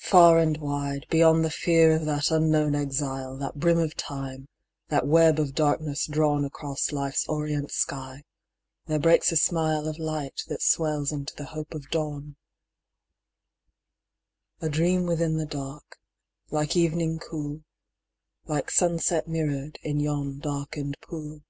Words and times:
Far 0.00 0.40
and 0.40 0.56
wide, 0.56 1.06
Beyond 1.10 1.44
the 1.44 1.48
fear 1.50 1.92
of 1.94 2.06
that 2.06 2.32
unknown 2.32 2.74
exile, 2.74 3.36
That 3.38 3.54
brim 3.54 3.78
of 3.78 3.94
Time, 3.94 4.48
that 4.88 5.06
web 5.06 5.38
of 5.38 5.54
darkness 5.54 6.08
drawn 6.08 6.44
Across 6.44 6.90
Life's 6.90 7.24
orient 7.28 7.70
sky, 7.70 8.24
there 8.86 8.98
breaks 8.98 9.30
a 9.30 9.36
smile 9.36 9.86
Of 9.86 10.00
light 10.00 10.42
that 10.48 10.60
swells 10.60 11.12
into 11.12 11.36
the 11.36 11.44
hope 11.44 11.72
of 11.72 11.88
dawn: 11.90 12.34
A 14.60 14.68
dream 14.68 15.04
within 15.06 15.36
the 15.36 15.46
dark, 15.46 16.00
like 16.50 16.74
evening 16.76 17.20
cool, 17.20 17.62
Like 18.46 18.72
sunset 18.72 19.28
mirror'd 19.28 19.78
in 19.84 20.00
yon 20.00 20.40
darken'd 20.40 20.96
pool. 21.00 21.42